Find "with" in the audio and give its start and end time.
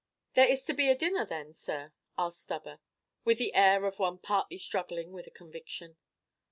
3.23-3.37, 5.11-5.27